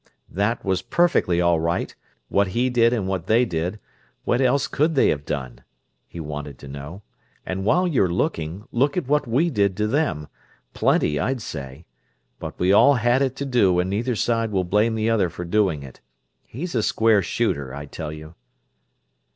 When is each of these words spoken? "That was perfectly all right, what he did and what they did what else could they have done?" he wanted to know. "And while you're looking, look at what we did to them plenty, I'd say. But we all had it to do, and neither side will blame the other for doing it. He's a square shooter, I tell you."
"That 0.31 0.65
was 0.65 0.81
perfectly 0.81 1.39
all 1.41 1.59
right, 1.59 1.93
what 2.27 2.47
he 2.57 2.71
did 2.71 2.91
and 2.91 3.07
what 3.07 3.27
they 3.27 3.45
did 3.45 3.79
what 4.23 4.41
else 4.41 4.67
could 4.67 4.95
they 4.95 5.09
have 5.09 5.25
done?" 5.25 5.63
he 6.07 6.19
wanted 6.19 6.57
to 6.57 6.67
know. 6.67 7.03
"And 7.45 7.65
while 7.65 7.87
you're 7.87 8.09
looking, 8.09 8.63
look 8.71 8.97
at 8.97 9.07
what 9.07 9.27
we 9.27 9.51
did 9.51 9.77
to 9.77 9.85
them 9.85 10.27
plenty, 10.73 11.19
I'd 11.19 11.39
say. 11.39 11.85
But 12.39 12.57
we 12.57 12.73
all 12.73 12.95
had 12.95 13.21
it 13.21 13.35
to 13.35 13.45
do, 13.45 13.77
and 13.79 13.91
neither 13.91 14.15
side 14.15 14.49
will 14.49 14.63
blame 14.63 14.95
the 14.95 15.11
other 15.11 15.29
for 15.29 15.45
doing 15.45 15.83
it. 15.83 16.01
He's 16.47 16.73
a 16.73 16.81
square 16.81 17.21
shooter, 17.21 17.71
I 17.71 17.85
tell 17.85 18.11
you." 18.11 18.33